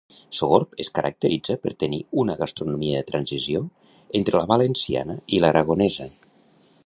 [0.35, 3.63] Sogorb es caracteritza per tenir una gastronomia de transició
[4.21, 6.09] entre la valenciana i l'aragonesa.